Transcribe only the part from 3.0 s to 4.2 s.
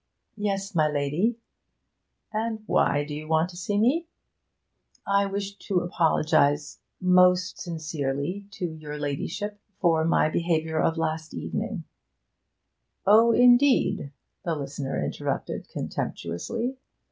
do you want to see me?'